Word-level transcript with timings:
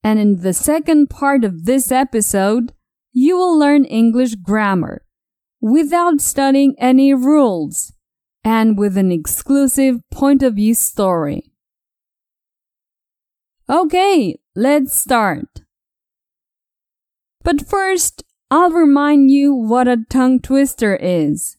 And 0.04 0.18
in 0.18 0.42
the 0.42 0.54
second 0.54 1.12
part 1.12 1.44
of 1.44 1.66
this 1.66 1.92
episode, 1.92 2.74
you 3.14 3.38
will 3.38 3.56
learn 3.56 3.86
English 3.86 4.34
grammar 4.42 5.04
without 5.68 6.22
studying 6.22 6.74
any 6.78 7.14
rules 7.14 7.92
and 8.44 8.78
with 8.78 8.98
an 8.98 9.12
exclusive 9.12 10.00
point 10.10 10.42
of 10.42 10.56
view 10.56 10.74
story. 10.74 11.52
Okay, 13.70 14.40
let's 14.56 14.98
start. 14.98 15.62
But 17.44 17.68
first, 17.68 18.24
I'll 18.50 18.72
remind 18.72 19.30
you 19.30 19.54
what 19.54 19.90
a 19.90 20.06
tongue 20.10 20.40
twister 20.40 20.96
is. 20.96 21.58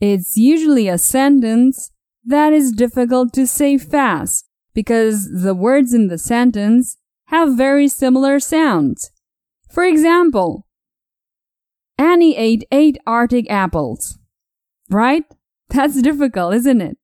It's 0.00 0.36
usually 0.36 0.88
a 0.88 0.98
sentence 0.98 1.92
that 2.24 2.52
is 2.52 2.72
difficult 2.72 3.32
to 3.34 3.46
say 3.46 3.78
fast 3.78 4.48
because 4.74 5.30
the 5.30 5.54
words 5.54 5.94
in 5.94 6.08
the 6.08 6.18
sentence 6.18 6.96
have 7.26 7.56
very 7.56 7.86
similar 7.86 8.40
sounds. 8.40 9.12
For 9.70 9.84
example, 9.84 10.66
Annie 12.02 12.36
ate 12.36 12.64
eight 12.72 12.98
Arctic 13.06 13.48
apples. 13.48 14.18
Right? 14.90 15.22
That's 15.68 16.02
difficult, 16.02 16.54
isn't 16.54 16.80
it? 16.80 16.98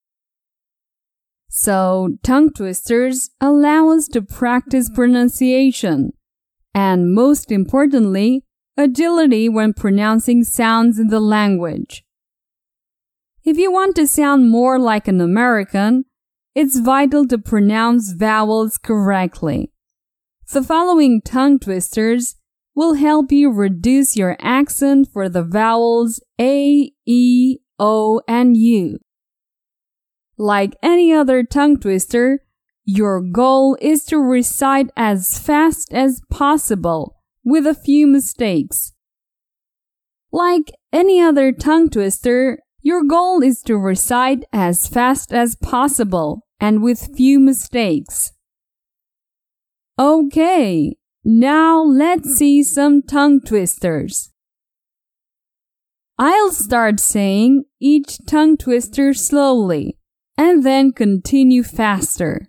So, 1.49 2.19
tongue 2.25 2.51
twisters 2.53 3.31
allow 3.41 3.91
us 3.91 4.09
to 4.09 4.23
practice 4.23 4.91
pronunciation 4.91 6.13
and, 6.75 7.15
most 7.15 7.53
importantly, 7.53 8.45
agility 8.77 9.49
when 9.49 9.73
pronouncing 9.73 10.43
sounds 10.43 10.99
in 10.99 11.09
the 11.09 11.21
language. 11.21 12.05
If 13.45 13.57
you 13.57 13.73
want 13.73 13.95
to 13.97 14.07
sound 14.07 14.51
more 14.51 14.81
like 14.81 15.07
an 15.07 15.21
American, 15.21 16.07
it's 16.57 16.81
vital 16.81 17.27
to 17.29 17.39
pronounce 17.39 18.13
vowels 18.13 18.77
correctly. 18.77 19.71
The 20.53 20.63
following 20.63 21.23
tongue 21.23 21.61
twisters 21.61 22.35
will 22.79 22.95
help 22.95 23.33
you 23.33 23.51
reduce 23.51 24.17
your 24.17 24.37
accent 24.39 25.09
for 25.13 25.29
the 25.29 25.43
vowels 25.43 26.23
A, 26.41 26.93
E, 27.05 27.57
O, 27.77 28.21
and 28.29 28.57
U. 28.57 29.01
Like 30.37 30.77
any 30.81 31.13
other 31.13 31.43
tongue 31.43 31.81
twister, 31.81 32.45
your 32.85 33.21
goal 33.21 33.77
is 33.81 34.05
to 34.05 34.19
recite 34.19 34.93
as 34.97 35.41
fast 35.41 35.93
as 35.93 36.23
possible 36.31 37.17
with 37.45 37.67
a 37.67 37.75
few 37.75 38.07
mistakes. 38.07 38.93
Like 40.31 40.71
any 40.93 41.21
other 41.21 41.51
tongue 41.51 41.91
twister, 41.91 42.61
your 42.81 43.03
goal 43.03 43.43
is 43.43 43.61
to 43.63 43.77
recite 43.77 44.45
as 44.53 44.87
fast 44.87 45.33
as 45.33 45.57
possible 45.57 46.47
and 46.61 46.81
with 46.81 47.17
few 47.17 47.41
mistakes. 47.41 48.35
Okay, 49.99 50.95
now 51.31 51.83
let's 51.83 52.39
see 52.39 52.63
some 52.63 53.03
tongue 53.03 53.39
twisters. 53.39 54.31
I'll 56.17 56.53
start 56.53 57.01
saying 57.01 57.65
each 57.79 58.25
tongue 58.25 58.57
twister 58.57 59.13
slowly 59.13 59.99
and 60.39 60.65
then 60.65 60.91
continue 60.91 61.63
faster. 61.63 62.49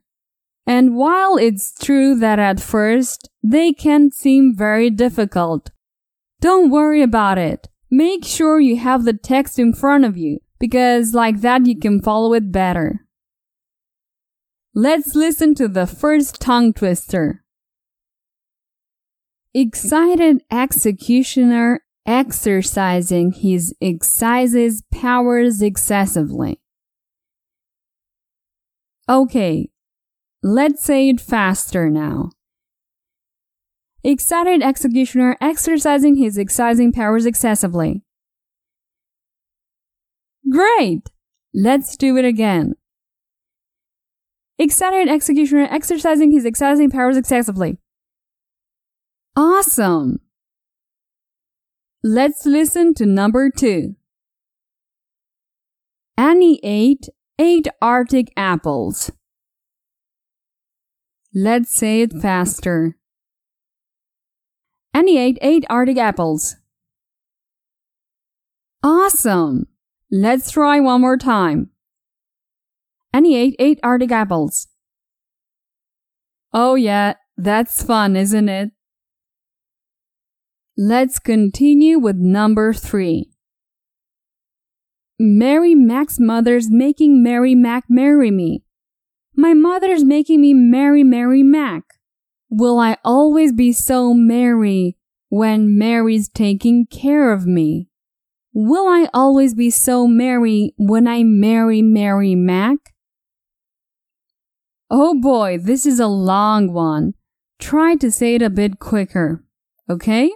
And 0.66 0.96
while 0.96 1.36
it's 1.36 1.78
true 1.78 2.16
that 2.20 2.40
at 2.40 2.62
first 2.62 3.30
they 3.44 3.74
can 3.74 4.12
seem 4.12 4.56
very 4.56 4.90
difficult, 4.90 5.72
don't 6.40 6.72
worry 6.72 7.02
about 7.02 7.38
it. 7.38 7.68
Make 7.92 8.24
sure 8.24 8.62
you 8.62 8.78
have 8.78 9.04
the 9.04 9.12
text 9.12 9.60
in 9.60 9.74
front 9.74 10.06
of 10.06 10.16
you 10.16 10.40
because 10.58 11.14
like 11.14 11.42
that 11.42 11.66
you 11.66 11.78
can 11.78 12.02
follow 12.02 12.34
it 12.34 12.50
better. 12.50 13.06
Let's 14.74 15.16
listen 15.16 15.54
to 15.56 15.68
the 15.68 15.86
first 15.86 16.40
tongue 16.40 16.72
twister. 16.72 17.44
Excited 19.54 20.44
executioner 20.52 21.82
exercising 22.06 23.32
his 23.32 23.74
excises 23.82 24.84
powers 24.92 25.64
excessively. 25.64 26.60
Okay, 29.10 29.72
let's 30.44 30.84
say 30.84 31.10
it 31.10 31.20
faster 31.20 31.90
now. 31.90 32.30
Excited 34.04 34.62
executioner 34.62 35.36
exercising 35.42 36.16
his 36.16 36.38
excising 36.38 36.92
powers 36.92 37.26
excessively. 37.26 38.04
Great! 40.48 41.10
Let's 41.56 41.98
do 41.98 42.18
it 42.18 42.26
again. 42.26 42.76
Excited 44.60 45.10
executioner 45.10 45.68
exercising 45.72 46.32
his 46.32 46.46
excising 46.46 46.92
powers 46.92 47.18
excessively. 47.18 47.78
Awesome! 49.36 50.20
Let's 52.04 52.46
listen 52.46 52.94
to 52.96 53.06
number 53.06 53.50
two. 53.50 53.96
Annie 56.18 56.60
ate 56.64 57.08
eight 57.38 57.68
Arctic 57.82 58.32
apples. 58.36 59.12
Let's 61.34 61.74
say 61.76 62.02
it 62.02 62.14
faster. 62.14 62.98
Annie 64.94 65.18
ate 65.18 65.38
eight 65.42 65.66
Arctic 65.70 65.98
apples. 65.98 66.56
Awesome! 68.84 69.68
Let's 70.12 70.52
try 70.52 70.80
one 70.80 71.02
more 71.02 71.18
time. 71.18 71.70
Annie 73.14 73.36
ate 73.36 73.56
eight 73.60 73.80
Arctic 73.84 74.12
apples. 74.12 74.68
Oh 76.54 76.76
yeah, 76.76 77.14
that's 77.38 77.84
fun, 77.84 78.16
isn't 78.16 78.50
it? 78.50 78.72
Let's 80.82 81.20
continue 81.20 82.00
with 82.00 82.16
number 82.16 82.72
three. 82.72 83.32
Mary 85.20 85.76
Mac's 85.76 86.22
mother's 86.22 86.72
making 86.72 87.22
Mary 87.22 87.54
Mac 87.54 87.84
marry 87.90 88.32
me. 88.32 88.64
My 89.36 89.54
mother's 89.54 90.06
making 90.06 90.40
me 90.40 90.54
marry 90.54 91.04
Mary 91.04 91.44
Mac. 91.44 91.84
Will 92.50 92.80
I 92.80 92.96
always 93.04 93.52
be 93.52 93.74
so 93.74 94.14
merry 94.14 94.96
when 95.28 95.78
Mary's 95.78 96.30
taking 96.30 96.88
care 96.90 97.34
of 97.34 97.46
me? 97.46 97.90
Will 98.54 98.88
I 98.88 99.10
always 99.14 99.54
be 99.54 99.70
so 99.70 100.08
merry 100.08 100.74
when 100.78 101.10
I 101.10 101.24
marry 101.24 101.82
Mary 101.82 102.36
Mac? 102.36 102.78
Oh 104.90 105.20
boy, 105.20 105.58
this 105.62 105.86
is 105.86 106.00
a 106.00 106.08
long 106.08 106.72
one. 106.72 107.16
Try 107.60 107.96
to 107.98 108.10
say 108.10 108.36
it 108.36 108.42
a 108.42 108.50
bit 108.50 108.80
quicker, 108.80 109.44
okay? 109.90 110.32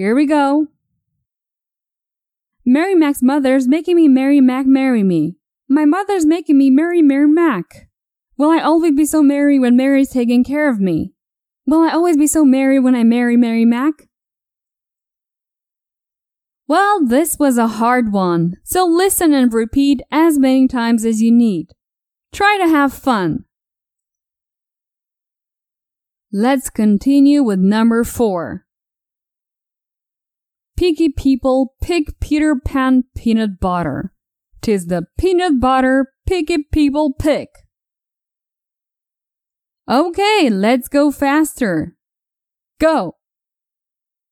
Here 0.00 0.14
we 0.14 0.24
go. 0.24 0.68
Mary 2.64 2.94
Mac's 2.94 3.22
mother's 3.22 3.68
making 3.68 3.96
me 3.96 4.08
marry 4.08 4.40
Mac 4.40 4.64
marry 4.64 5.02
me. 5.02 5.36
My 5.68 5.84
mother's 5.84 6.24
making 6.24 6.56
me 6.56 6.70
marry 6.70 7.02
Mary 7.02 7.28
Mac. 7.28 7.90
Will 8.38 8.50
I 8.50 8.60
always 8.60 8.94
be 8.94 9.04
so 9.04 9.22
merry 9.22 9.58
when 9.58 9.76
Mary's 9.76 10.08
taking 10.08 10.42
care 10.42 10.70
of 10.70 10.80
me? 10.80 11.12
Will 11.66 11.82
I 11.82 11.92
always 11.92 12.16
be 12.16 12.26
so 12.26 12.46
merry 12.46 12.80
when 12.80 12.94
I 12.94 13.04
marry 13.04 13.36
Mary 13.36 13.66
Mac? 13.66 14.08
Well, 16.66 17.04
this 17.04 17.38
was 17.38 17.58
a 17.58 17.66
hard 17.66 18.10
one, 18.10 18.54
so 18.64 18.86
listen 18.86 19.34
and 19.34 19.52
repeat 19.52 20.00
as 20.10 20.38
many 20.38 20.66
times 20.66 21.04
as 21.04 21.20
you 21.20 21.30
need. 21.30 21.74
Try 22.32 22.56
to 22.56 22.68
have 22.70 22.94
fun. 22.94 23.44
Let's 26.32 26.70
continue 26.70 27.42
with 27.42 27.58
number 27.58 28.02
four. 28.02 28.64
Picky 30.80 31.10
people 31.10 31.74
pick 31.82 32.18
Peter 32.20 32.56
Pan 32.56 33.04
peanut 33.14 33.60
butter. 33.60 34.14
Tis 34.62 34.86
the 34.86 35.04
peanut 35.18 35.60
butter 35.60 36.06
picky 36.26 36.64
people 36.72 37.12
pick. 37.12 37.48
Okay, 39.90 40.48
let's 40.48 40.88
go 40.88 41.10
faster. 41.10 41.96
Go! 42.80 43.16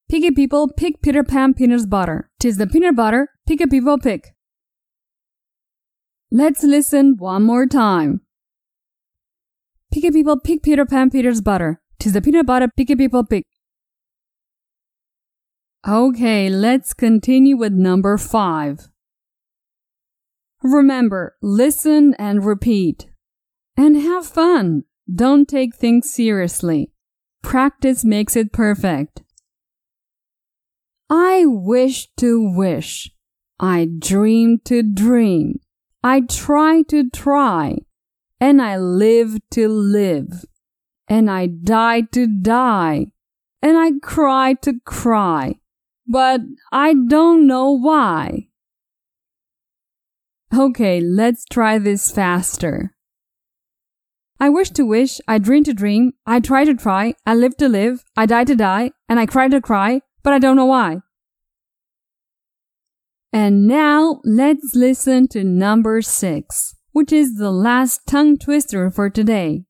Picky 0.08 0.30
people 0.30 0.72
pick 0.74 1.02
Peter 1.02 1.22
Pan 1.22 1.52
peanut 1.52 1.90
butter. 1.90 2.30
Tis 2.40 2.56
the 2.56 2.66
peanut 2.66 2.96
butter 2.96 3.28
picky 3.46 3.66
people 3.66 3.98
pick. 3.98 4.34
Let's 6.32 6.62
listen 6.62 7.16
one 7.18 7.42
more 7.42 7.66
time. 7.66 8.22
Picky 9.92 10.10
people 10.10 10.40
pick 10.40 10.62
Peter 10.62 10.86
Pan 10.86 11.10
Peter's 11.10 11.42
butter. 11.42 11.82
Tis 11.98 12.14
the 12.14 12.22
peanut 12.22 12.46
butter 12.46 12.68
picky 12.74 12.96
people 12.96 13.22
pick. 13.22 13.44
Okay, 15.86 16.50
let's 16.50 16.92
continue 16.92 17.56
with 17.56 17.72
number 17.72 18.18
five. 18.18 18.88
Remember, 20.62 21.36
listen 21.40 22.14
and 22.18 22.44
repeat. 22.44 23.06
And 23.76 23.96
have 23.96 24.26
fun. 24.26 24.84
Don't 25.12 25.48
take 25.48 25.76
things 25.76 26.12
seriously. 26.12 26.90
Practice 27.42 28.04
makes 28.04 28.34
it 28.34 28.52
perfect. 28.52 29.22
I 31.08 31.44
wish 31.46 32.08
to 32.16 32.52
wish. 32.54 33.10
I 33.60 33.88
dream 33.98 34.58
to 34.64 34.82
dream. 34.82 35.60
I 36.02 36.22
try 36.22 36.82
to 36.88 37.08
try. 37.08 37.78
And 38.40 38.60
I 38.60 38.76
live 38.76 39.38
to 39.52 39.68
live. 39.68 40.44
And 41.06 41.30
I 41.30 41.46
die 41.46 42.02
to 42.12 42.26
die. 42.26 43.06
And 43.62 43.78
I 43.78 43.92
cry 44.02 44.54
to 44.62 44.80
cry. 44.84 45.54
But 46.08 46.40
I 46.72 46.94
don't 46.94 47.46
know 47.46 47.70
why. 47.70 48.48
Okay, 50.56 51.00
let's 51.00 51.44
try 51.44 51.78
this 51.78 52.10
faster. 52.10 52.94
I 54.40 54.48
wish 54.48 54.70
to 54.70 54.84
wish, 54.84 55.20
I 55.28 55.38
dream 55.38 55.64
to 55.64 55.74
dream, 55.74 56.12
I 56.24 56.40
try 56.40 56.64
to 56.64 56.74
try, 56.74 57.14
I 57.26 57.34
live 57.34 57.56
to 57.58 57.68
live, 57.68 58.04
I 58.16 58.24
die 58.24 58.44
to 58.44 58.56
die, 58.56 58.92
and 59.08 59.20
I 59.20 59.26
cry 59.26 59.48
to 59.48 59.60
cry, 59.60 60.00
but 60.22 60.32
I 60.32 60.38
don't 60.38 60.56
know 60.56 60.64
why. 60.64 61.02
And 63.30 63.66
now 63.66 64.20
let's 64.24 64.74
listen 64.74 65.28
to 65.28 65.44
number 65.44 66.00
six, 66.00 66.74
which 66.92 67.12
is 67.12 67.34
the 67.34 67.50
last 67.50 68.06
tongue 68.06 68.38
twister 68.38 68.90
for 68.90 69.10
today. 69.10 69.64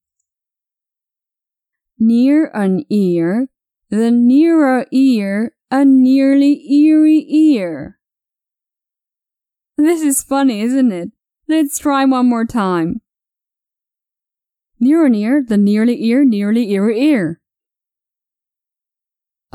Near 1.99 2.51
an 2.55 2.85
ear, 2.91 3.49
the 3.91 4.13
nearer 4.13 4.87
ear, 4.93 5.55
a 5.71 5.85
nearly 5.85 6.65
eerie 6.73 7.27
ear. 7.29 7.99
This 9.77 10.03
is 10.03 10.23
funny, 10.23 10.61
isn't 10.61 10.93
it? 10.93 11.11
Let's 11.47 11.79
try 11.79 12.05
one 12.05 12.29
more 12.29 12.45
time. 12.45 13.01
Near 14.81 15.09
near, 15.09 15.45
the 15.47 15.57
nearly 15.57 16.05
ear, 16.05 16.25
nearly 16.25 16.71
ear 16.73 16.91
ear. 16.91 17.41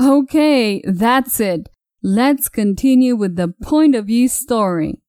Okay, 0.00 0.82
that's 0.86 1.40
it. 1.40 1.68
Let's 2.02 2.48
continue 2.48 3.16
with 3.16 3.36
the 3.36 3.54
point 3.62 3.94
of 3.94 4.06
view 4.06 4.28
story. 4.28 5.00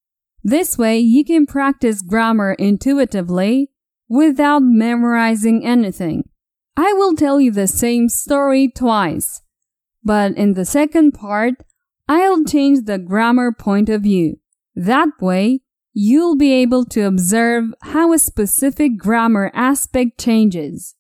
This 0.44 0.78
way 0.78 1.00
you 1.00 1.26
can 1.26 1.46
practice 1.46 2.02
grammar 2.02 2.54
intuitively 2.54 3.72
without 4.08 4.62
memorizing 4.62 5.66
anything. 5.66 6.30
I 6.78 6.94
will 6.94 7.16
tell 7.16 7.42
you 7.42 7.52
the 7.52 7.68
same 7.68 8.10
story 8.10 8.70
twice, 8.70 9.42
but 10.06 10.38
in 10.38 10.54
the 10.54 10.66
second 10.66 11.14
part, 11.14 11.56
I'll 12.08 12.46
change 12.46 12.86
the 12.86 13.00
grammar 13.00 13.52
point 13.52 13.90
of 13.90 14.04
view. 14.04 14.38
That 14.76 15.10
way, 15.20 15.62
you'll 15.94 16.36
be 16.38 16.54
able 16.54 16.86
to 16.86 17.02
observe 17.02 17.74
how 17.82 18.14
a 18.14 18.20
specific 18.20 18.98
grammar 18.98 19.52
aspect 19.56 20.20
changes. 20.20 20.96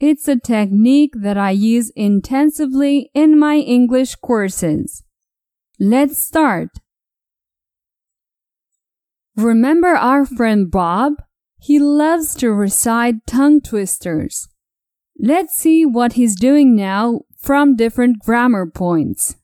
It's 0.00 0.26
a 0.26 0.40
technique 0.40 1.12
that 1.16 1.36
I 1.36 1.50
use 1.50 1.90
intensively 1.90 3.10
in 3.12 3.38
my 3.38 3.56
English 3.56 4.14
courses. 4.16 5.04
Let's 5.78 6.18
start. 6.18 6.70
Remember 9.36 9.88
our 9.88 10.24
friend 10.24 10.70
Bob? 10.70 11.14
He 11.58 11.78
loves 11.78 12.34
to 12.36 12.50
recite 12.50 13.26
tongue 13.26 13.60
twisters. 13.60 14.48
Let's 15.18 15.54
see 15.54 15.84
what 15.84 16.14
he's 16.14 16.34
doing 16.34 16.74
now 16.74 17.20
from 17.40 17.76
different 17.76 18.18
grammar 18.20 18.66
points. 18.66 19.36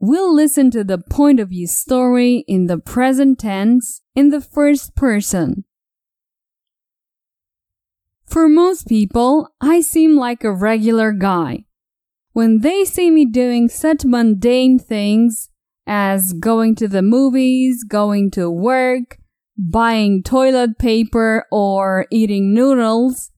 We'll 0.00 0.34
listen 0.34 0.70
to 0.72 0.82
the 0.82 0.98
point 0.98 1.38
of 1.38 1.50
view 1.50 1.68
story 1.68 2.44
in 2.48 2.66
the 2.66 2.78
present 2.78 3.38
tense 3.38 4.02
in 4.16 4.30
the 4.30 4.40
first 4.40 4.96
person. 4.96 5.64
For 8.26 8.48
most 8.48 8.88
people, 8.88 9.48
I 9.60 9.80
seem 9.80 10.16
like 10.16 10.42
a 10.42 10.52
regular 10.52 11.12
guy. 11.12 11.66
When 12.32 12.60
they 12.60 12.84
see 12.84 13.10
me 13.10 13.26
doing 13.26 13.68
such 13.68 14.04
mundane 14.04 14.78
things 14.78 15.50
as 15.86 16.32
going 16.32 16.74
to 16.76 16.88
the 16.88 17.02
movies, 17.02 17.84
going 17.84 18.30
to 18.32 18.50
work, 18.50 19.18
buying 19.58 20.22
toilet 20.22 20.78
paper, 20.78 21.46
or 21.52 22.06
eating 22.10 22.54
noodles, 22.54 23.31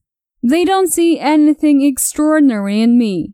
they 0.47 0.63
don't 0.63 0.91
see 0.91 1.19
anything 1.19 1.81
extraordinary 1.81 2.79
in 2.79 2.99
me. 2.99 3.33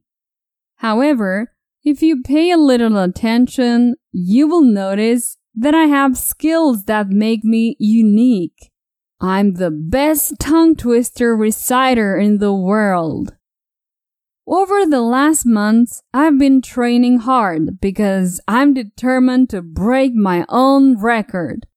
However, 0.78 1.52
if 1.84 2.02
you 2.02 2.22
pay 2.22 2.52
a 2.52 2.58
little 2.58 2.98
attention, 2.98 3.96
you 4.14 4.48
will 4.48 4.62
notice 4.62 5.38
that 5.54 5.76
I 5.76 5.86
have 5.86 6.18
skills 6.18 6.86
that 6.86 7.10
make 7.10 7.44
me 7.44 7.76
unique. 7.80 8.72
I'm 9.20 9.56
the 9.56 9.72
best 9.72 10.40
tongue 10.40 10.78
twister 10.78 11.36
reciter 11.36 12.18
in 12.18 12.38
the 12.38 12.54
world. 12.54 13.36
Over 14.48 14.86
the 14.86 15.02
last 15.02 15.46
months, 15.46 16.02
I've 16.14 16.40
been 16.40 16.62
training 16.62 17.20
hard 17.20 17.82
because 17.82 18.40
I'm 18.48 18.74
determined 18.74 19.50
to 19.50 19.62
break 19.62 20.14
my 20.14 20.46
own 20.48 20.98
record. 20.98 21.68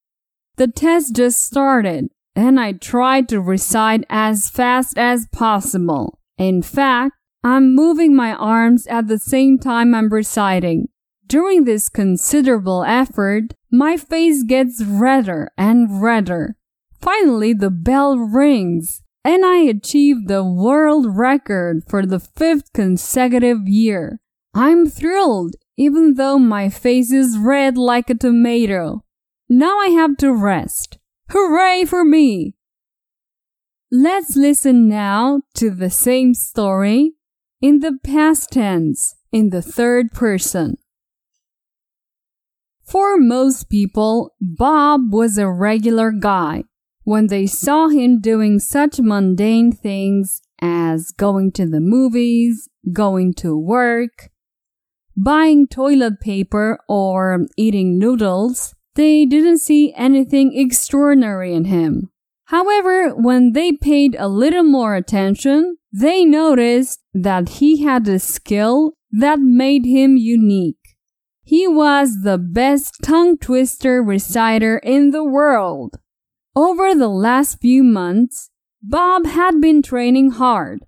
The 0.57 0.69
test 0.69 1.17
just 1.17 1.45
started 1.45 2.14
and 2.37 2.59
I 2.59 2.73
tried 2.73 3.29
to 3.29 3.41
recite 3.41 4.05
as 4.09 4.49
fast 4.49 4.99
as 4.99 5.27
possible. 5.33 6.19
In 6.37 6.63
fact, 6.63 7.13
I'm 7.43 7.75
moving 7.75 8.17
my 8.17 8.33
arms 8.33 8.87
at 8.87 9.07
the 9.07 9.19
same 9.19 9.59
time 9.59 9.95
I'm 9.95 10.09
reciting. 10.09 10.89
During 11.27 11.65
this 11.65 11.89
considerable 11.89 12.85
effort, 12.85 13.55
my 13.71 13.97
face 13.97 14.43
gets 14.43 14.83
redder 14.83 15.51
and 15.57 16.03
redder. 16.03 16.57
Finally, 17.01 17.55
the 17.55 17.71
bell 17.71 18.17
rings, 18.17 19.03
and 19.25 19.45
I 19.45 19.59
achieve 19.59 20.27
the 20.27 20.45
world 20.45 21.07
record 21.09 21.83
for 21.89 22.05
the 22.05 22.21
fifth 22.21 22.73
consecutive 22.73 23.67
year. 23.67 24.21
I'm 24.55 24.87
thrilled, 24.87 25.57
even 25.77 26.15
though 26.15 26.39
my 26.39 26.69
face 26.69 27.11
is 27.11 27.37
red 27.37 27.77
like 27.77 28.09
a 28.11 28.15
tomato. 28.15 29.05
Now 29.49 29.79
I 29.79 29.89
have 29.89 30.17
to 30.19 30.33
rest. 30.33 30.99
Hooray 31.31 31.85
for 31.85 32.05
me! 32.05 32.55
Let's 33.91 34.37
listen 34.37 34.89
now 34.89 35.43
to 35.55 35.71
the 35.71 35.91
same 35.91 36.35
story 36.35 37.13
in 37.61 37.81
the 37.81 37.99
past 38.03 38.51
tense, 38.53 39.15
in 39.33 39.51
the 39.51 39.63
third 39.63 40.13
person. 40.13 40.77
For 42.83 43.17
most 43.17 43.71
people, 43.71 44.35
Bob 44.41 45.13
was 45.13 45.39
a 45.39 45.51
regular 45.51 46.13
guy. 46.13 46.65
When 47.05 47.29
they 47.29 47.47
saw 47.47 47.89
him 47.89 48.21
doing 48.21 48.59
such 48.59 49.01
mundane 49.01 49.73
things 49.73 50.43
as 50.61 51.11
going 51.11 51.53
to 51.53 51.67
the 51.67 51.81
movies, 51.81 52.69
going 52.93 53.35
to 53.35 53.57
work, 53.57 54.31
buying 55.17 55.67
toilet 55.67 56.21
paper, 56.21 56.79
or 56.89 57.47
eating 57.57 57.99
noodles, 57.99 58.74
they 58.95 59.27
didn't 59.27 59.59
see 59.59 59.93
anything 59.97 60.57
extraordinary 60.57 61.55
in 61.55 61.65
him. 61.65 62.11
However, 62.47 63.11
when 63.11 63.53
they 63.53 63.73
paid 63.73 64.17
a 64.19 64.29
little 64.29 64.63
more 64.63 64.95
attention, 64.95 65.77
they 65.93 66.25
noticed 66.25 67.01
that 67.13 67.49
he 67.61 67.83
had 67.83 68.07
a 68.09 68.19
skill 68.19 68.95
that 69.11 69.39
made 69.39 69.87
him 69.87 70.17
unique. 70.17 70.77
He 71.43 71.69
was 71.69 72.23
the 72.23 72.39
best 72.39 72.97
tongue 73.03 73.39
twister 73.39 74.03
reciter 74.03 74.79
in 74.79 75.11
the 75.11 75.25
world. 75.25 75.97
Over 76.57 76.95
the 76.95 77.09
last 77.09 77.61
few 77.61 77.83
months, 77.83 78.51
Bob 78.83 79.27
had 79.27 79.61
been 79.61 79.83
training 79.83 80.33
hard 80.33 80.85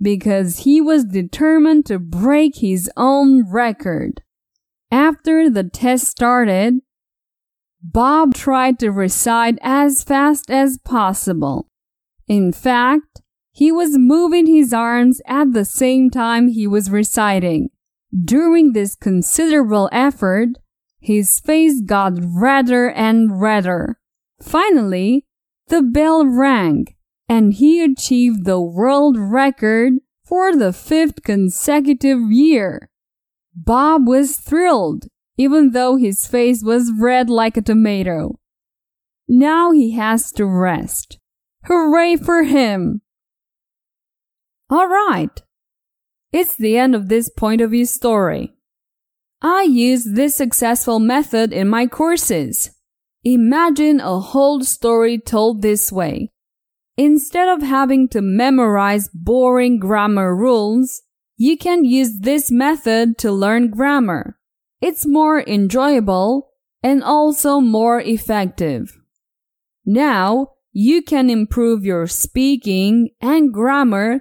because 0.00 0.60
he 0.60 0.80
was 0.80 1.04
determined 1.04 1.86
to 1.86 1.98
break 1.98 2.56
his 2.56 2.90
own 2.96 3.50
record. 3.50 4.22
After 4.90 5.50
the 5.50 5.64
test 5.64 6.06
started, 6.06 6.80
Bob 7.82 8.34
tried 8.34 8.78
to 8.78 8.90
recite 8.90 9.58
as 9.62 10.04
fast 10.04 10.50
as 10.50 10.78
possible. 10.78 11.68
In 12.28 12.52
fact, 12.52 13.22
he 13.52 13.72
was 13.72 13.98
moving 13.98 14.46
his 14.46 14.72
arms 14.72 15.20
at 15.26 15.52
the 15.52 15.64
same 15.64 16.10
time 16.10 16.48
he 16.48 16.66
was 16.66 16.90
reciting. 16.90 17.70
During 18.12 18.72
this 18.72 18.94
considerable 18.94 19.88
effort, 19.92 20.50
his 20.98 21.40
face 21.40 21.80
got 21.80 22.14
redder 22.22 22.90
and 22.90 23.40
redder. 23.40 23.98
Finally, 24.40 25.26
the 25.68 25.82
bell 25.82 26.26
rang 26.26 26.86
and 27.28 27.54
he 27.54 27.82
achieved 27.82 28.44
the 28.44 28.60
world 28.60 29.16
record 29.16 29.94
for 30.24 30.56
the 30.56 30.72
fifth 30.72 31.22
consecutive 31.22 32.20
year. 32.30 32.90
Bob 33.54 34.08
was 34.08 34.36
thrilled, 34.36 35.06
even 35.40 35.70
though 35.70 35.96
his 35.96 36.26
face 36.26 36.62
was 36.62 36.92
red 37.00 37.30
like 37.30 37.56
a 37.56 37.62
tomato. 37.62 38.38
Now 39.26 39.70
he 39.72 39.92
has 39.92 40.32
to 40.32 40.44
rest. 40.44 41.18
Hooray 41.64 42.16
for 42.16 42.42
him! 42.42 43.00
Alright. 44.70 45.42
It's 46.30 46.54
the 46.54 46.76
end 46.76 46.94
of 46.94 47.08
this 47.08 47.30
point 47.30 47.62
of 47.62 47.70
view 47.70 47.86
story. 47.86 48.52
I 49.40 49.62
use 49.62 50.04
this 50.04 50.36
successful 50.36 50.98
method 51.00 51.54
in 51.54 51.68
my 51.68 51.86
courses. 51.86 52.72
Imagine 53.24 53.98
a 53.98 54.20
whole 54.20 54.62
story 54.62 55.18
told 55.18 55.62
this 55.62 55.90
way. 55.90 56.32
Instead 56.98 57.48
of 57.48 57.62
having 57.62 58.08
to 58.08 58.20
memorize 58.20 59.08
boring 59.14 59.78
grammar 59.78 60.36
rules, 60.36 61.00
you 61.38 61.56
can 61.56 61.86
use 61.86 62.18
this 62.20 62.50
method 62.50 63.16
to 63.16 63.32
learn 63.32 63.70
grammar. 63.70 64.36
It's 64.80 65.06
more 65.06 65.40
enjoyable 65.40 66.52
and 66.82 67.04
also 67.04 67.60
more 67.60 68.00
effective. 68.00 68.96
Now, 69.84 70.52
you 70.72 71.02
can 71.02 71.28
improve 71.28 71.84
your 71.84 72.06
speaking 72.06 73.10
and 73.20 73.52
grammar 73.52 74.20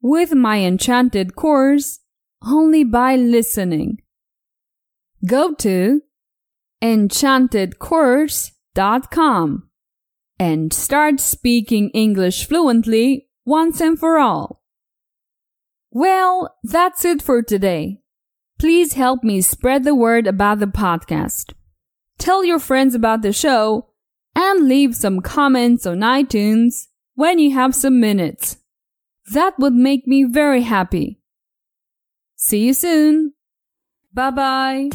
with 0.00 0.34
my 0.34 0.58
enchanted 0.58 1.36
course 1.36 2.00
only 2.44 2.82
by 2.82 3.14
listening. 3.16 3.98
Go 5.26 5.54
to 5.56 6.00
enchantedcourse.com 6.82 9.68
and 10.38 10.72
start 10.72 11.20
speaking 11.20 11.90
English 11.90 12.48
fluently 12.48 13.28
once 13.44 13.78
and 13.80 13.98
for 13.98 14.18
all. 14.18 14.62
Well, 15.92 16.56
that's 16.64 17.04
it 17.04 17.20
for 17.22 17.42
today. 17.42 18.01
Please 18.58 18.92
help 18.94 19.22
me 19.24 19.40
spread 19.40 19.84
the 19.84 19.94
word 19.94 20.26
about 20.26 20.58
the 20.60 20.66
podcast. 20.66 21.52
Tell 22.18 22.44
your 22.44 22.58
friends 22.58 22.94
about 22.94 23.22
the 23.22 23.32
show 23.32 23.88
and 24.34 24.68
leave 24.68 24.94
some 24.94 25.20
comments 25.20 25.86
on 25.86 26.00
iTunes 26.00 26.88
when 27.14 27.38
you 27.38 27.52
have 27.52 27.74
some 27.74 27.98
minutes. 28.00 28.58
That 29.32 29.58
would 29.58 29.72
make 29.74 30.06
me 30.06 30.24
very 30.24 30.62
happy. 30.62 31.20
See 32.36 32.66
you 32.66 32.74
soon. 32.74 33.32
Bye 34.12 34.30
bye. 34.30 34.90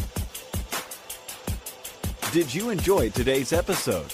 Did 2.32 2.52
you 2.54 2.68
enjoy 2.70 3.08
today's 3.10 3.52
episode? 3.54 4.12